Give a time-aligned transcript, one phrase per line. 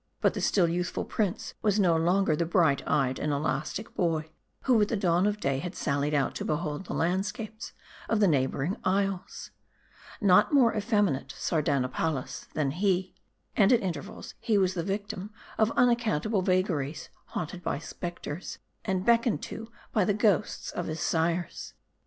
[0.19, 4.31] But the still youthful prince was no longer the bright eyed and elastic boy
[4.63, 7.71] who at the dawn of day had sallied out to behold the landscapes
[8.09, 9.51] of the neighboring isles.
[10.19, 13.13] Not more effeminate Sardanapalus, than he.
[13.55, 15.29] And, at intervals, he was the victim
[15.59, 21.75] of unaccountable vagaries; haunted by specters, and beckoned to by the ghosts of his sires.